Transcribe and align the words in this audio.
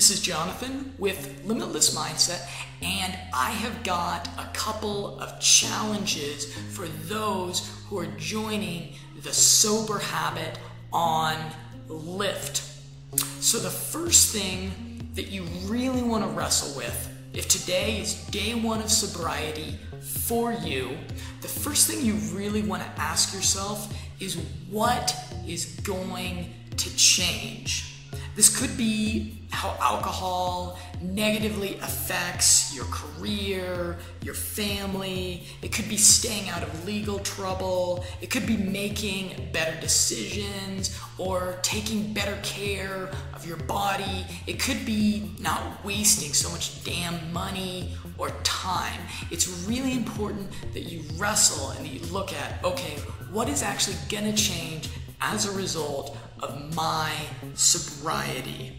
This 0.00 0.12
is 0.12 0.22
Jonathan 0.22 0.94
with 0.96 1.44
Limitless 1.44 1.94
Mindset, 1.94 2.48
and 2.80 3.14
I 3.34 3.50
have 3.50 3.82
got 3.82 4.28
a 4.38 4.48
couple 4.54 5.20
of 5.20 5.38
challenges 5.40 6.54
for 6.70 6.88
those 6.88 7.70
who 7.86 7.98
are 7.98 8.06
joining 8.16 8.94
the 9.22 9.30
Sober 9.30 9.98
Habit 9.98 10.58
on 10.90 11.36
Lift. 11.86 12.62
So, 13.42 13.58
the 13.58 13.68
first 13.68 14.32
thing 14.32 15.06
that 15.16 15.26
you 15.26 15.42
really 15.66 16.02
want 16.02 16.24
to 16.24 16.30
wrestle 16.30 16.74
with, 16.78 17.10
if 17.34 17.46
today 17.48 18.00
is 18.00 18.24
day 18.28 18.54
one 18.54 18.80
of 18.80 18.90
sobriety 18.90 19.78
for 20.00 20.50
you, 20.50 20.96
the 21.42 21.48
first 21.48 21.90
thing 21.90 22.02
you 22.02 22.14
really 22.34 22.62
want 22.62 22.82
to 22.82 22.88
ask 22.98 23.34
yourself 23.34 23.94
is 24.18 24.36
what 24.70 25.14
is 25.46 25.78
going 25.84 26.54
to 26.78 26.96
change? 26.96 27.89
This 28.40 28.58
could 28.58 28.74
be 28.74 29.36
how 29.50 29.76
alcohol 29.82 30.78
negatively 31.02 31.74
affects 31.82 32.74
your 32.74 32.86
career, 32.86 33.98
your 34.22 34.32
family. 34.32 35.42
It 35.60 35.72
could 35.72 35.90
be 35.90 35.98
staying 35.98 36.48
out 36.48 36.62
of 36.62 36.86
legal 36.86 37.18
trouble. 37.18 38.02
It 38.22 38.30
could 38.30 38.46
be 38.46 38.56
making 38.56 39.50
better 39.52 39.78
decisions 39.78 40.98
or 41.18 41.58
taking 41.60 42.14
better 42.14 42.38
care 42.42 43.10
of 43.34 43.46
your 43.46 43.58
body. 43.58 44.24
It 44.46 44.58
could 44.58 44.86
be 44.86 45.32
not 45.38 45.84
wasting 45.84 46.32
so 46.32 46.50
much 46.50 46.82
damn 46.82 47.30
money 47.34 47.94
or 48.16 48.30
time. 48.42 49.02
It's 49.30 49.66
really 49.68 49.92
important 49.92 50.48
that 50.72 50.84
you 50.84 51.02
wrestle 51.18 51.72
and 51.72 51.84
that 51.84 51.92
you 51.92 52.00
look 52.10 52.32
at 52.32 52.64
okay, 52.64 52.96
what 53.30 53.50
is 53.50 53.62
actually 53.62 53.96
going 54.08 54.24
to 54.24 54.32
change 54.32 54.88
as 55.20 55.44
a 55.44 55.52
result 55.52 56.16
of 56.42 56.74
my 56.74 57.12
sobriety. 57.54 58.76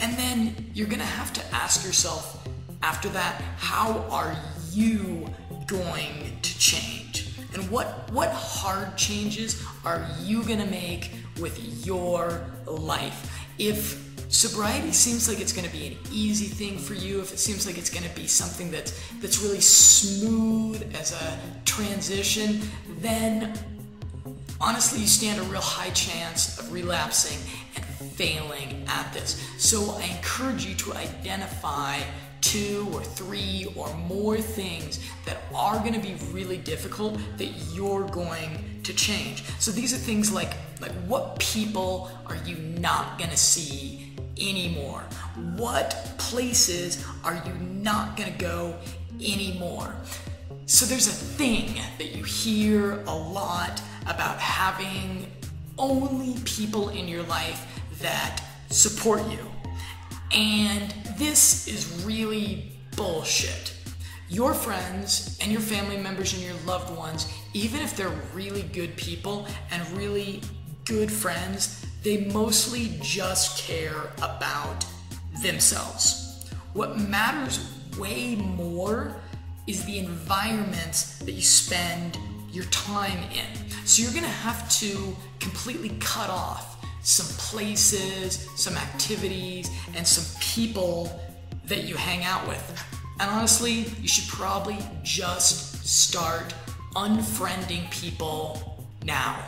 And 0.00 0.16
then 0.16 0.70
you're 0.74 0.88
gonna 0.88 1.04
have 1.04 1.32
to 1.34 1.54
ask 1.54 1.84
yourself 1.84 2.46
after 2.82 3.08
that, 3.10 3.40
how 3.56 4.04
are 4.10 4.36
you 4.70 5.26
going 5.66 6.38
to 6.42 6.58
change? 6.58 7.30
And 7.54 7.68
what, 7.70 8.10
what 8.12 8.30
hard 8.30 8.96
changes 8.96 9.62
are 9.84 10.06
you 10.22 10.42
gonna 10.44 10.66
make 10.66 11.12
with 11.40 11.86
your 11.86 12.44
life? 12.66 13.34
If 13.58 14.08
sobriety 14.28 14.92
seems 14.92 15.28
like 15.28 15.40
it's 15.40 15.52
going 15.52 15.66
to 15.66 15.72
be 15.72 15.86
an 15.86 15.96
easy 16.12 16.46
thing 16.46 16.78
for 16.78 16.92
you 16.92 17.20
if 17.20 17.32
it 17.32 17.38
seems 17.38 17.66
like 17.66 17.78
it's 17.78 17.88
going 17.88 18.06
to 18.06 18.14
be 18.14 18.26
something 18.26 18.70
that's 18.70 18.92
that's 19.20 19.42
really 19.42 19.60
smooth 19.60 20.94
as 20.94 21.12
a 21.12 21.38
transition 21.64 22.60
then 23.00 23.54
honestly, 24.60 25.00
you 25.00 25.06
stand 25.06 25.40
a 25.40 25.42
real 25.44 25.60
high 25.60 25.90
chance 25.90 26.58
of 26.58 26.72
relapsing 26.72 27.38
and 27.76 27.84
failing 28.12 28.84
at 28.88 29.12
this. 29.12 29.42
So 29.58 29.96
I 29.98 30.04
encourage 30.16 30.64
you 30.64 30.74
to 30.76 30.94
identify 30.94 32.00
two 32.40 32.88
or 32.92 33.02
three 33.02 33.72
or 33.76 33.92
more 33.94 34.36
things 34.36 35.00
that 35.26 35.38
are 35.54 35.78
going 35.80 35.94
to 35.94 36.00
be 36.00 36.14
really 36.32 36.56
difficult 36.56 37.18
that 37.36 37.52
you're 37.72 38.06
going 38.08 38.80
to 38.84 38.94
change. 38.94 39.44
So 39.58 39.70
these 39.70 39.92
are 39.92 39.98
things 39.98 40.32
like 40.32 40.54
like 40.80 40.92
what 41.06 41.38
people 41.40 42.10
are 42.26 42.36
you 42.36 42.56
not 42.56 43.18
going 43.18 43.30
to 43.30 43.36
see 43.36 44.12
anymore? 44.40 45.02
What 45.56 46.14
places 46.18 47.04
are 47.24 47.34
you 47.44 47.52
not 47.54 48.16
going 48.16 48.32
to 48.32 48.38
go 48.38 48.76
anymore? 49.20 49.94
So 50.66 50.86
there's 50.86 51.08
a 51.08 51.10
thing 51.10 51.80
that 51.98 52.14
you 52.14 52.22
hear 52.22 53.02
a 53.06 53.14
lot 53.14 53.82
about 54.08 54.38
having 54.38 55.26
only 55.78 56.34
people 56.44 56.88
in 56.88 57.06
your 57.06 57.22
life 57.24 57.80
that 58.00 58.42
support 58.70 59.22
you. 59.30 59.38
And 60.32 60.92
this 61.16 61.68
is 61.68 62.04
really 62.04 62.72
bullshit. 62.96 63.74
Your 64.28 64.52
friends 64.52 65.38
and 65.40 65.50
your 65.50 65.60
family 65.60 65.96
members 65.96 66.34
and 66.34 66.42
your 66.42 66.56
loved 66.66 66.94
ones, 66.96 67.32
even 67.54 67.80
if 67.80 67.96
they're 67.96 68.12
really 68.34 68.62
good 68.62 68.94
people 68.96 69.46
and 69.70 69.88
really 69.96 70.42
good 70.84 71.10
friends, 71.10 71.86
they 72.02 72.26
mostly 72.26 72.98
just 73.00 73.58
care 73.58 74.12
about 74.18 74.84
themselves. 75.42 76.50
What 76.74 76.98
matters 76.98 77.72
way 77.98 78.36
more 78.36 79.16
is 79.66 79.84
the 79.84 79.98
environment 79.98 81.14
that 81.24 81.32
you 81.32 81.42
spend 81.42 82.18
your 82.58 82.66
time 82.66 83.22
in. 83.30 83.70
So 83.86 84.02
you're 84.02 84.12
gonna 84.12 84.26
have 84.26 84.68
to 84.80 85.16
completely 85.38 85.90
cut 86.00 86.28
off 86.28 86.84
some 87.02 87.28
places, 87.36 88.48
some 88.56 88.76
activities, 88.76 89.70
and 89.94 90.04
some 90.04 90.24
people 90.42 91.20
that 91.66 91.84
you 91.84 91.94
hang 91.94 92.24
out 92.24 92.46
with. 92.48 92.84
And 93.20 93.30
honestly, 93.30 93.86
you 94.02 94.08
should 94.08 94.28
probably 94.28 94.78
just 95.04 95.86
start 95.86 96.52
unfriending 96.96 97.88
people 97.92 98.84
now. 99.04 99.40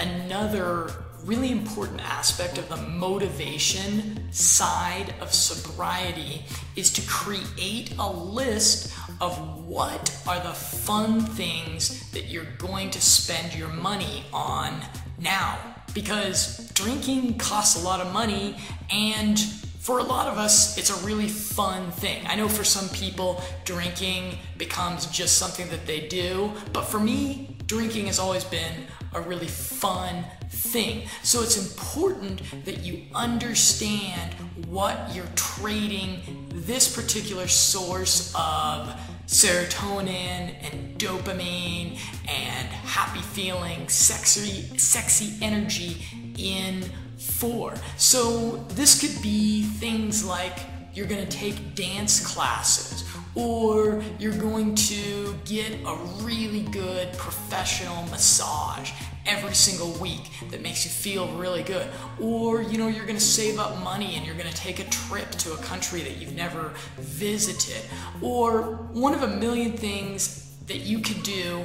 Another 0.00 0.90
really 1.24 1.50
important 1.50 2.00
aspect 2.00 2.58
of 2.58 2.68
the 2.68 2.76
motivation 2.76 4.32
side 4.32 5.14
of 5.20 5.32
sobriety 5.32 6.44
is 6.76 6.90
to 6.92 7.02
create 7.08 7.94
a 7.98 8.10
list 8.10 8.92
of 9.20 9.66
what 9.66 10.16
are 10.26 10.40
the 10.40 10.52
fun 10.52 11.20
things 11.20 12.10
that 12.10 12.26
you're 12.26 12.52
going 12.58 12.90
to 12.90 13.00
spend 13.00 13.54
your 13.54 13.68
money 13.68 14.24
on 14.32 14.80
now. 15.18 15.58
Because 15.94 16.70
drinking 16.74 17.38
costs 17.38 17.80
a 17.80 17.84
lot 17.84 18.00
of 18.00 18.12
money 18.12 18.56
and 18.90 19.38
for 19.80 19.98
a 19.98 20.02
lot 20.02 20.28
of 20.28 20.38
us, 20.38 20.76
it's 20.76 20.90
a 20.90 21.06
really 21.06 21.26
fun 21.26 21.90
thing. 21.92 22.24
I 22.26 22.36
know 22.36 22.48
for 22.48 22.64
some 22.64 22.88
people, 22.90 23.42
drinking 23.64 24.38
becomes 24.58 25.06
just 25.06 25.38
something 25.38 25.68
that 25.70 25.86
they 25.86 26.06
do, 26.06 26.52
but 26.72 26.82
for 26.82 27.00
me, 27.00 27.56
drinking 27.66 28.06
has 28.06 28.18
always 28.18 28.44
been 28.44 28.84
a 29.14 29.20
really 29.20 29.48
fun 29.48 30.24
thing. 30.60 31.08
So 31.22 31.42
it's 31.42 31.56
important 31.56 32.42
that 32.64 32.84
you 32.84 33.02
understand 33.14 34.34
what 34.68 35.14
you're 35.14 35.32
trading 35.34 36.20
this 36.50 36.94
particular 36.94 37.48
source 37.48 38.32
of 38.34 38.94
serotonin 39.26 40.54
and 40.62 40.98
dopamine 40.98 41.98
and 42.28 42.68
happy 42.68 43.20
feeling, 43.20 43.88
sexy, 43.88 44.76
sexy 44.76 45.34
energy 45.40 46.04
in 46.36 46.84
for. 47.18 47.74
So 47.96 48.56
this 48.70 49.00
could 49.00 49.22
be 49.22 49.62
things 49.62 50.24
like 50.24 50.58
you're 50.92 51.06
going 51.06 51.26
to 51.26 51.36
take 51.36 51.74
dance 51.74 52.24
classes 52.34 53.04
or 53.34 54.02
you're 54.18 54.36
going 54.36 54.74
to 54.74 55.34
get 55.44 55.72
a 55.86 55.96
really 56.22 56.62
good 56.62 57.12
professional 57.14 58.02
massage 58.04 58.92
every 59.26 59.54
single 59.54 59.92
week 60.00 60.30
that 60.50 60.62
makes 60.62 60.84
you 60.84 60.90
feel 60.90 61.28
really 61.36 61.62
good 61.62 61.86
or 62.20 62.62
you 62.62 62.78
know 62.78 62.88
you're 62.88 63.04
going 63.06 63.18
to 63.18 63.24
save 63.24 63.58
up 63.58 63.78
money 63.82 64.16
and 64.16 64.26
you're 64.26 64.34
going 64.34 64.48
to 64.48 64.56
take 64.56 64.80
a 64.80 64.90
trip 64.90 65.30
to 65.32 65.52
a 65.52 65.56
country 65.58 66.00
that 66.00 66.16
you've 66.16 66.34
never 66.34 66.72
visited 66.98 67.82
or 68.22 68.62
one 68.92 69.14
of 69.14 69.22
a 69.22 69.28
million 69.28 69.76
things 69.76 70.56
that 70.66 70.78
you 70.78 71.00
could 71.00 71.22
do 71.22 71.62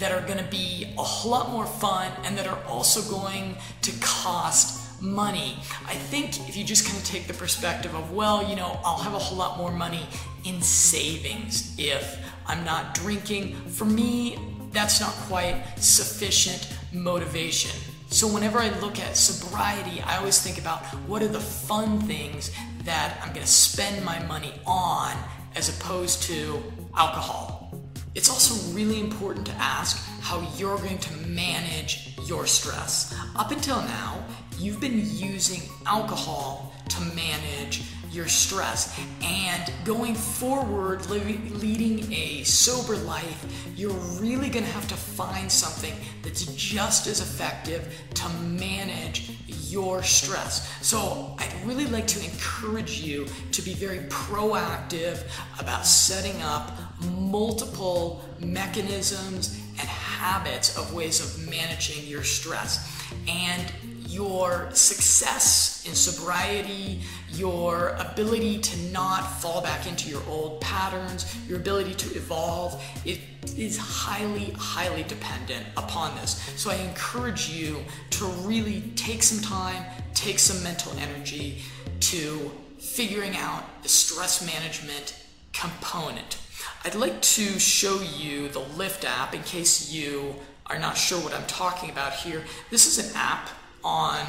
that 0.00 0.12
are 0.12 0.26
going 0.26 0.38
to 0.38 0.50
be 0.50 0.92
a 0.98 1.02
whole 1.02 1.30
lot 1.30 1.50
more 1.50 1.66
fun 1.66 2.10
and 2.24 2.36
that 2.36 2.46
are 2.46 2.58
also 2.64 3.02
going 3.10 3.54
to 3.82 3.92
cost 4.00 4.80
money. 5.02 5.56
I 5.86 5.94
think 5.94 6.48
if 6.48 6.56
you 6.56 6.64
just 6.64 6.86
kind 6.86 6.98
of 6.98 7.04
take 7.04 7.26
the 7.26 7.34
perspective 7.34 7.94
of, 7.94 8.12
well, 8.12 8.48
you 8.48 8.56
know, 8.56 8.80
I'll 8.84 8.98
have 8.98 9.14
a 9.14 9.18
whole 9.18 9.38
lot 9.38 9.58
more 9.58 9.72
money 9.72 10.06
in 10.44 10.60
savings 10.62 11.74
if 11.78 12.18
I'm 12.46 12.64
not 12.64 12.94
drinking, 12.94 13.54
for 13.68 13.84
me, 13.84 14.38
that's 14.72 15.00
not 15.00 15.12
quite 15.28 15.62
sufficient 15.76 16.72
motivation. 16.92 17.70
So 18.08 18.26
whenever 18.26 18.58
I 18.58 18.70
look 18.80 18.98
at 18.98 19.16
sobriety, 19.16 20.00
I 20.00 20.16
always 20.16 20.42
think 20.42 20.58
about 20.58 20.84
what 21.06 21.22
are 21.22 21.28
the 21.28 21.40
fun 21.40 22.00
things 22.00 22.50
that 22.84 23.16
I'm 23.22 23.28
going 23.28 23.46
to 23.46 23.52
spend 23.52 24.04
my 24.04 24.18
money 24.24 24.52
on 24.66 25.16
as 25.54 25.68
opposed 25.68 26.22
to 26.24 26.62
alcohol. 26.96 27.72
It's 28.16 28.28
also 28.28 28.54
really 28.74 29.00
important 29.00 29.46
to 29.46 29.52
ask 29.52 30.04
how 30.20 30.40
you're 30.56 30.78
going 30.78 30.98
to 30.98 31.16
manage 31.28 32.16
your 32.26 32.46
stress. 32.46 33.14
Up 33.36 33.52
until 33.52 33.80
now, 33.82 34.24
you've 34.58 34.80
been 34.80 34.98
using 35.04 35.62
alcohol 35.86 36.72
to 36.88 37.00
manage 37.14 37.84
your 38.10 38.26
stress. 38.26 38.98
And 39.22 39.72
going 39.84 40.14
forward, 40.14 41.08
leading 41.08 42.12
a 42.12 42.42
sober 42.44 42.96
life, 42.96 43.46
you're 43.76 43.92
really 44.20 44.50
to 44.64 44.70
have 44.70 44.88
to 44.88 44.94
find 44.94 45.50
something 45.50 45.94
that's 46.22 46.46
just 46.54 47.06
as 47.06 47.20
effective 47.20 47.94
to 48.14 48.28
manage 48.40 49.32
your 49.46 50.02
stress. 50.02 50.68
So, 50.84 51.36
I'd 51.38 51.54
really 51.64 51.86
like 51.86 52.06
to 52.08 52.24
encourage 52.24 53.00
you 53.00 53.26
to 53.52 53.62
be 53.62 53.74
very 53.74 54.00
proactive 54.08 55.22
about 55.58 55.86
setting 55.86 56.40
up 56.42 56.72
multiple 57.12 58.24
mechanisms 58.40 59.60
and 59.78 59.88
habits 59.88 60.76
of 60.76 60.92
ways 60.92 61.20
of 61.20 61.48
managing 61.48 62.06
your 62.06 62.24
stress. 62.24 62.92
And 63.28 63.72
your 64.10 64.68
success 64.72 65.84
in 65.86 65.94
sobriety, 65.94 67.00
your 67.32 67.90
ability 67.98 68.58
to 68.58 68.78
not 68.90 69.20
fall 69.40 69.62
back 69.62 69.86
into 69.86 70.10
your 70.10 70.22
old 70.28 70.60
patterns, 70.60 71.36
your 71.48 71.58
ability 71.58 71.94
to 71.94 72.14
evolve, 72.16 72.82
it 73.04 73.20
is 73.56 73.78
highly, 73.78 74.52
highly 74.58 75.04
dependent 75.04 75.64
upon 75.76 76.14
this. 76.16 76.32
So 76.56 76.70
I 76.70 76.74
encourage 76.76 77.48
you 77.48 77.84
to 78.10 78.24
really 78.42 78.82
take 78.96 79.22
some 79.22 79.40
time, 79.40 79.84
take 80.14 80.38
some 80.38 80.62
mental 80.62 80.92
energy 80.98 81.62
to 82.00 82.50
figuring 82.78 83.36
out 83.36 83.82
the 83.82 83.88
stress 83.88 84.44
management 84.44 85.24
component. 85.52 86.38
I'd 86.84 86.94
like 86.94 87.20
to 87.22 87.58
show 87.58 88.00
you 88.00 88.48
the 88.48 88.60
Lift 88.60 89.04
app 89.04 89.34
in 89.34 89.42
case 89.42 89.92
you 89.92 90.34
are 90.66 90.78
not 90.78 90.96
sure 90.96 91.20
what 91.20 91.34
I'm 91.34 91.46
talking 91.46 91.90
about 91.90 92.14
here. 92.14 92.42
This 92.70 92.86
is 92.86 93.10
an 93.10 93.16
app 93.16 93.50
on 93.84 94.26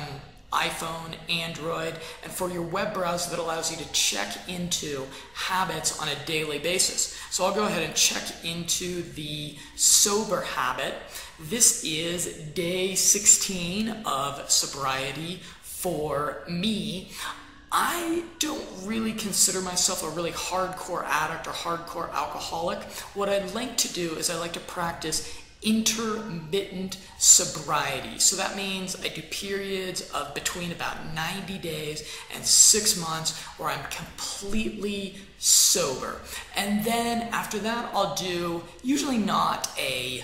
iPhone, 0.51 1.15
Android, 1.29 1.93
and 2.23 2.31
for 2.31 2.49
your 2.49 2.61
web 2.61 2.93
browser 2.93 3.29
that 3.29 3.39
allows 3.39 3.71
you 3.71 3.77
to 3.77 3.91
check 3.93 4.37
into 4.49 5.05
habits 5.33 5.99
on 6.01 6.09
a 6.09 6.25
daily 6.25 6.59
basis. 6.59 7.17
So 7.29 7.45
I'll 7.45 7.55
go 7.55 7.65
ahead 7.65 7.83
and 7.83 7.95
check 7.95 8.23
into 8.43 9.01
the 9.13 9.55
sober 9.75 10.41
habit. 10.41 10.93
This 11.39 11.83
is 11.85 12.35
day 12.53 12.95
16 12.95 13.89
of 14.05 14.51
sobriety 14.51 15.39
for 15.61 16.43
me. 16.49 17.11
I 17.71 18.23
don't 18.39 18.65
really 18.83 19.13
consider 19.13 19.61
myself 19.61 20.03
a 20.03 20.09
really 20.09 20.33
hardcore 20.33 21.05
addict 21.05 21.47
or 21.47 21.51
hardcore 21.51 22.11
alcoholic. 22.11 22.79
What 23.13 23.29
I 23.29 23.45
like 23.53 23.77
to 23.77 23.93
do 23.93 24.15
is 24.15 24.29
I 24.29 24.37
like 24.37 24.51
to 24.53 24.59
practice 24.59 25.40
intermittent 25.61 26.97
sobriety. 27.19 28.17
So 28.17 28.35
that 28.35 28.55
means 28.55 28.95
I 29.03 29.09
do 29.09 29.21
periods 29.21 30.09
of 30.11 30.33
between 30.33 30.71
about 30.71 31.13
90 31.13 31.59
days 31.59 32.09
and 32.33 32.43
six 32.43 32.97
months 32.97 33.37
where 33.57 33.69
I'm 33.69 33.83
completely 33.91 35.17
sober. 35.37 36.21
And 36.55 36.83
then 36.83 37.29
after 37.31 37.59
that, 37.59 37.91
I'll 37.93 38.15
do 38.15 38.63
usually 38.83 39.19
not 39.19 39.69
a 39.77 40.23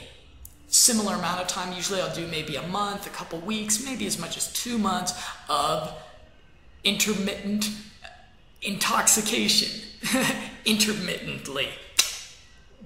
similar 0.69 1.15
amount 1.15 1.41
of 1.41 1.47
time. 1.47 1.71
Usually 1.73 2.01
I'll 2.01 2.15
do 2.15 2.27
maybe 2.27 2.55
a 2.55 2.67
month, 2.67 3.05
a 3.05 3.11
couple 3.11 3.39
weeks, 3.39 3.85
maybe 3.85 4.07
as 4.07 4.19
much 4.19 4.37
as 4.37 4.51
two 4.53 4.77
months 4.77 5.13
of 5.49 5.93
intermittent 6.83 7.69
intoxication 8.63 9.81
intermittently 10.65 11.69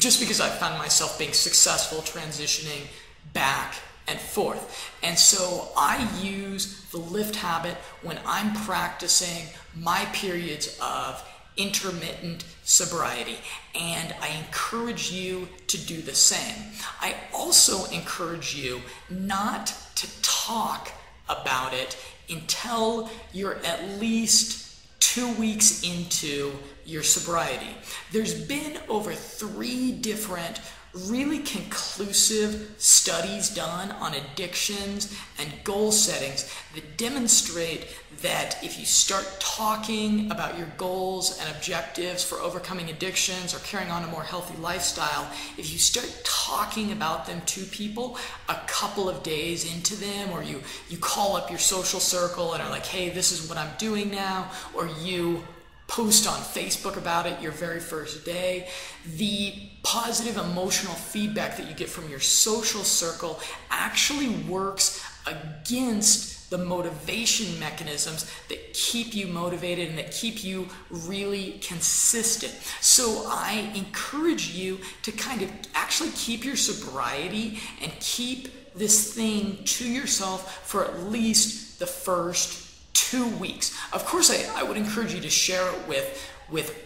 just 0.02 0.20
because 0.20 0.42
I 0.42 0.50
found 0.50 0.80
myself 0.80 1.20
being 1.20 1.32
successful 1.32 2.00
transitioning 2.00 2.88
back 3.34 3.76
and 4.08 4.20
forth. 4.20 4.92
And 5.04 5.18
so 5.18 5.70
I 5.78 6.10
use 6.20 6.84
the 6.92 6.98
lift 6.98 7.36
habit 7.36 7.76
when 8.02 8.20
I'm 8.26 8.54
practicing 8.66 9.46
my 9.76 10.06
periods 10.12 10.76
of 10.82 11.24
intermittent 11.56 12.46
sobriety. 12.64 13.38
And 13.80 14.16
I 14.22 14.30
encourage 14.30 15.12
you 15.12 15.48
to 15.68 15.78
do 15.78 16.02
the 16.02 16.16
same. 16.16 16.72
I 17.00 17.16
also 17.32 17.86
encourage 17.92 18.56
you 18.56 18.82
not 19.08 19.68
to 19.96 20.22
talk 20.24 20.92
about 21.30 21.76
it 21.76 21.96
until 22.28 23.08
you're 23.34 23.64
at 23.64 24.00
least 24.00 24.71
two 25.02 25.30
weeks 25.34 25.84
into 25.84 26.54
your 26.86 27.04
sobriety. 27.04 27.76
There's 28.14 28.34
been 28.34 28.80
over 28.88 29.12
three 29.14 29.92
different 29.92 30.62
really 30.94 31.40
conclusive 31.40 32.76
studies 32.78 33.50
done 33.50 33.92
on 33.92 34.14
addictions 34.14 35.18
and 35.40 35.52
goal 35.64 35.92
settings 35.92 36.54
that 36.76 36.98
demonstrate 36.98 37.88
that 38.22 38.62
if 38.64 38.78
you 38.78 38.86
start 38.86 39.26
talking 39.40 40.30
about 40.30 40.58
your 40.58 40.68
goals 40.78 41.40
and 41.40 41.56
objectives 41.56 42.24
for 42.24 42.40
overcoming 42.40 42.90
addictions 42.90 43.56
or 43.56 43.60
carrying 43.60 43.90
on 43.90 44.04
a 44.04 44.08
more 44.08 44.24
healthy 44.24 44.56
lifestyle, 44.62 45.28
if 45.58 45.72
you 45.72 45.80
start 45.80 46.10
talking 46.24 46.92
about 46.92 47.26
them 47.26 47.42
to 47.46 47.64
people 47.66 48.18
a 48.50 48.56
couple 48.68 49.10
of 49.10 49.24
days 49.24 49.74
into 49.74 49.96
them, 49.96 50.30
or 50.32 50.44
you, 50.44 50.62
you 50.90 50.98
call 50.98 51.36
up 51.36 51.50
your 51.50 51.60
social 51.60 52.00
circle 52.00 52.54
and 52.54 52.62
are 52.62 52.70
like, 52.70 52.86
hey, 52.86 53.10
this 53.10 53.32
is 53.32 53.50
what 53.50 53.58
I'm 53.58 53.72
doing 53.78 54.12
now, 54.12 54.52
or 54.74 54.88
you 55.02 55.44
post 55.92 56.26
on 56.26 56.40
Facebook 56.40 56.96
about 56.96 57.26
it 57.26 57.42
your 57.42 57.52
very 57.52 57.82
first 57.82 58.24
day, 58.24 58.70
the 59.18 59.54
positive 59.84 60.38
emotional 60.38 60.94
feedback 60.94 61.58
that 61.58 61.68
you 61.68 61.74
get 61.74 61.90
from 61.90 62.10
your 62.10 62.22
social 62.22 62.82
circle 62.82 63.42
actually 63.70 64.30
works 64.50 65.06
against 65.28 66.50
the 66.50 66.58
motivation 66.58 67.60
mechanisms 67.60 68.32
that 68.48 68.74
keep 68.74 69.14
you 69.14 69.28
motivated 69.28 69.90
and 69.90 69.98
that 69.98 70.14
keep 70.14 70.46
you 70.46 70.66
really 70.90 71.60
consistent. 71.62 72.54
So 72.80 73.26
I 73.28 73.70
encourage 73.76 74.52
you 74.52 74.80
to 75.04 75.12
kind 75.12 75.42
of 75.42 75.52
actually 75.76 76.12
keep 76.12 76.46
your 76.46 76.56
sobriety 76.56 77.60
and 77.82 77.92
keep 78.00 78.74
this 78.76 79.14
thing 79.14 79.58
to 79.66 79.86
yourself 79.86 80.66
for 80.66 80.86
at 80.86 81.04
least 81.04 81.80
the 81.80 81.86
first 81.86 82.71
two 83.10 83.28
weeks. 83.38 83.78
Of 83.94 84.06
course, 84.06 84.30
I, 84.32 84.60
I 84.60 84.64
would 84.64 84.78
encourage 84.78 85.14
you 85.14 85.22
to 85.22 85.30
share 85.30 85.68
it 85.68 85.88
with, 85.88 86.32
with 86.50 86.78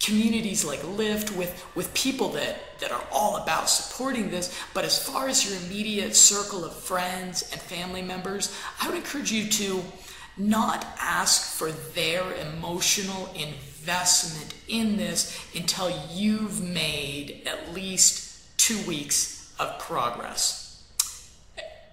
communities 0.00 0.64
like 0.64 0.82
Lift, 0.84 1.36
with, 1.36 1.64
with 1.74 1.92
people 1.94 2.28
that, 2.30 2.56
that 2.80 2.92
are 2.92 3.04
all 3.10 3.36
about 3.36 3.68
supporting 3.68 4.30
this. 4.30 4.56
But 4.74 4.84
as 4.84 4.98
far 4.98 5.28
as 5.28 5.48
your 5.48 5.58
immediate 5.64 6.14
circle 6.14 6.64
of 6.64 6.74
friends 6.74 7.50
and 7.52 7.60
family 7.60 8.02
members, 8.02 8.54
I 8.80 8.88
would 8.88 8.96
encourage 8.96 9.32
you 9.32 9.48
to 9.48 9.82
not 10.36 10.86
ask 11.00 11.56
for 11.56 11.70
their 11.72 12.22
emotional 12.34 13.32
investment 13.34 14.54
in 14.68 14.96
this 14.96 15.38
until 15.54 15.90
you've 16.12 16.62
made 16.62 17.42
at 17.46 17.72
least 17.72 18.58
two 18.58 18.78
weeks 18.86 19.52
of 19.58 19.78
progress. 19.78 20.63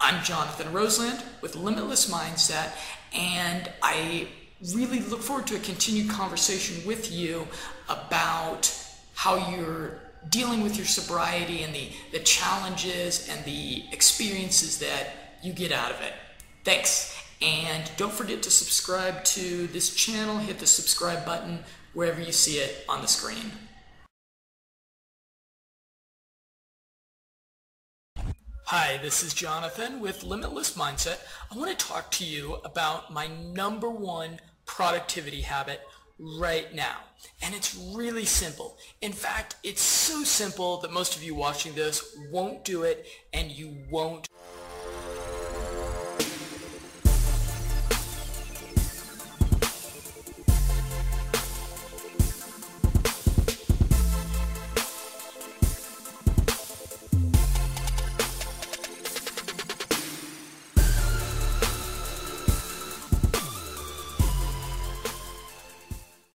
I'm 0.04 0.24
Jonathan 0.24 0.74
Roseland 0.74 1.22
with 1.42 1.56
Limitless 1.56 2.10
Mindset, 2.10 2.72
and 3.14 3.72
I 3.84 4.28
really 4.74 5.00
look 5.00 5.22
forward 5.22 5.46
to 5.48 5.58
a 5.58 5.60
continued 5.60 6.10
conversation 6.10 6.84
with 6.88 7.12
you 7.12 7.48
about 7.88 8.76
how 9.14 9.52
you're 9.52 10.00
dealing 10.30 10.62
with 10.64 10.76
your 10.76 10.88
sobriety 10.88 11.62
and 11.62 11.72
the, 11.72 11.90
the 12.14 12.20
challenges 12.20 13.30
and 13.30 13.46
the 13.46 13.84
experiences 13.92 14.80
that 14.80 15.38
you 15.44 15.54
get 15.54 15.72
out 15.72 15.92
of 15.92 16.02
it. 16.02 16.14
Thanks. 16.64 17.16
And 17.40 17.92
don't 17.96 18.12
forget 18.12 18.42
to 18.42 18.50
subscribe 18.50 19.24
to 19.26 19.68
this 19.68 19.94
channel. 19.94 20.40
Hit 20.40 20.58
the 20.58 20.66
subscribe 20.66 21.28
button 21.28 21.60
wherever 21.94 22.20
you 22.20 22.32
see 22.32 22.58
it 22.58 22.86
on 22.90 23.02
the 23.02 23.08
screen. 23.08 23.52
Hi, 28.74 28.98
this 29.04 29.22
is 29.22 29.34
Jonathan 29.34 30.00
with 30.00 30.24
Limitless 30.24 30.78
Mindset. 30.78 31.20
I 31.52 31.58
want 31.58 31.78
to 31.78 31.86
talk 31.86 32.10
to 32.12 32.24
you 32.24 32.56
about 32.64 33.12
my 33.12 33.28
number 33.28 33.90
one 33.90 34.40
productivity 34.66 35.42
habit 35.42 35.82
right 36.18 36.74
now. 36.74 36.96
And 37.42 37.54
it's 37.54 37.76
really 37.94 38.24
simple. 38.24 38.78
In 39.02 39.12
fact, 39.12 39.58
it's 39.62 39.82
so 39.82 40.24
simple 40.24 40.78
that 40.78 40.94
most 40.94 41.18
of 41.18 41.22
you 41.22 41.36
watching 41.36 41.74
this 41.74 42.18
won't 42.32 42.64
do 42.64 42.84
it 42.84 43.08
and 43.34 43.52
you 43.52 43.76
won't 43.90 44.30